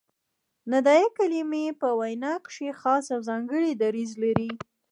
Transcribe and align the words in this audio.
ندائیه 0.71 1.09
کلیمې 1.17 1.65
په 1.81 1.87
ویناوو 1.99 2.43
کښي 2.45 2.69
خاص 2.81 3.05
او 3.15 3.19
ځانګړی 3.29 3.71
دریځ 3.81 4.11
لري. 4.23 4.49